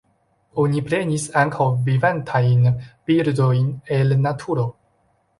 Oni 0.61 0.79
prenis 0.85 1.25
ankaŭ 1.41 1.67
vivantajn 1.89 2.63
birdojn 3.09 3.69
el 3.99 4.15
naturo. 4.23 4.65